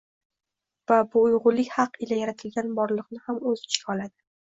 va 0.91 0.97
bu 1.11 1.23
uyg‘unlik 1.27 1.71
haq 1.75 2.01
ila 2.07 2.19
yaratilgan 2.23 2.75
borliqni 2.83 3.25
ham 3.31 3.43
o‘z 3.55 3.67
ichiga 3.71 3.97
oladi. 3.99 4.17